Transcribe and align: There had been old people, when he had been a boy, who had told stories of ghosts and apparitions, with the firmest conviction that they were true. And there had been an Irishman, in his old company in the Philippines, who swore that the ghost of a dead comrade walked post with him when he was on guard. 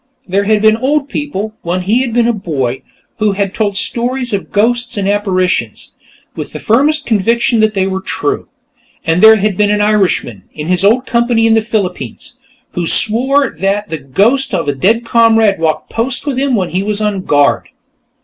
There 0.27 0.45
had 0.45 0.63
been 0.63 0.77
old 0.77 1.09
people, 1.09 1.53
when 1.61 1.81
he 1.83 2.01
had 2.01 2.11
been 2.11 2.25
a 2.27 2.33
boy, 2.33 2.81
who 3.19 3.33
had 3.33 3.53
told 3.53 3.77
stories 3.77 4.33
of 4.33 4.51
ghosts 4.51 4.97
and 4.97 5.07
apparitions, 5.07 5.93
with 6.35 6.53
the 6.53 6.59
firmest 6.59 7.05
conviction 7.05 7.59
that 7.59 7.75
they 7.75 7.85
were 7.85 8.01
true. 8.01 8.49
And 9.05 9.21
there 9.21 9.35
had 9.35 9.55
been 9.55 9.69
an 9.69 9.79
Irishman, 9.79 10.41
in 10.55 10.65
his 10.65 10.83
old 10.83 11.05
company 11.05 11.45
in 11.45 11.53
the 11.53 11.61
Philippines, 11.61 12.37
who 12.71 12.87
swore 12.87 13.51
that 13.51 13.89
the 13.89 13.99
ghost 13.99 14.55
of 14.55 14.67
a 14.67 14.73
dead 14.73 15.05
comrade 15.05 15.59
walked 15.59 15.91
post 15.91 16.25
with 16.25 16.39
him 16.39 16.55
when 16.55 16.69
he 16.69 16.81
was 16.81 16.99
on 16.99 17.21
guard. 17.21 17.69